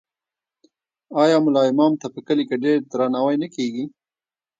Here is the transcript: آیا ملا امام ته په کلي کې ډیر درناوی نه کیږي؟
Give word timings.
آیا 1.21 1.37
ملا 1.45 1.61
امام 1.69 1.93
ته 2.01 2.07
په 2.13 2.19
کلي 2.27 2.43
کې 2.49 2.55
ډیر 2.63 2.77
درناوی 2.91 3.35
نه 3.43 3.47
کیږي؟ 3.55 3.85